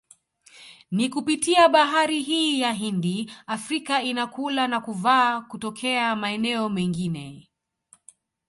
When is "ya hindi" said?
2.59-3.31